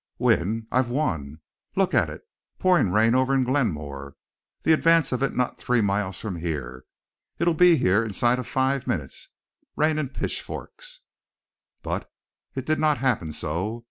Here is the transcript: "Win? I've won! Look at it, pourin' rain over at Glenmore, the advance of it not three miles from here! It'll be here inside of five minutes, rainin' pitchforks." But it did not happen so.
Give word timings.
"Win? 0.17 0.65
I've 0.71 0.89
won! 0.89 1.41
Look 1.75 1.93
at 1.93 2.09
it, 2.09 2.23
pourin' 2.57 2.91
rain 2.91 3.13
over 3.13 3.35
at 3.35 3.45
Glenmore, 3.45 4.15
the 4.63 4.73
advance 4.73 5.11
of 5.11 5.21
it 5.21 5.35
not 5.35 5.57
three 5.57 5.79
miles 5.79 6.17
from 6.17 6.37
here! 6.37 6.85
It'll 7.37 7.53
be 7.53 7.77
here 7.77 8.03
inside 8.03 8.39
of 8.39 8.47
five 8.47 8.87
minutes, 8.87 9.29
rainin' 9.75 10.09
pitchforks." 10.09 11.01
But 11.83 12.11
it 12.55 12.65
did 12.65 12.79
not 12.79 12.97
happen 12.97 13.31
so. 13.31 13.79